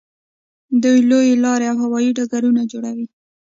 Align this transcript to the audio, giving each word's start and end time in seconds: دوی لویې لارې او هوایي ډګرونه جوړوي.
دوی 0.83 0.99
لویې 1.09 1.35
لارې 1.43 1.65
او 1.71 1.77
هوایي 1.83 2.09
ډګرونه 2.17 2.61
جوړوي. 2.71 3.07